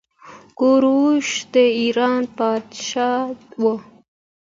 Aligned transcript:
کوروش 0.57 1.27
د 1.53 1.55
ايران 1.79 2.21
پاچا 2.37 3.11
وه. 3.61 3.75